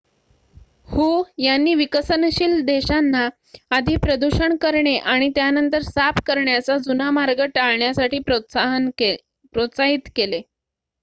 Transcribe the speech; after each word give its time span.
"हू 0.89 1.03
यांनी 1.39 1.73
विकसनशील 1.75 2.61
देशांना 2.65 3.27
"आधी 3.71 3.95
प्रदूषण 3.97 4.55
करणे 4.61 4.95
आणि 4.97 5.29
त्यानंतर 5.35 5.81
साफ 5.83 6.21
करण्याचा 6.25 6.77
जुना 6.79 7.11
मार्ग 7.11 7.43
टाळण्यासाठी" 7.55 8.19
प्रोत्साहित 8.23 10.09
केले. 10.15 10.41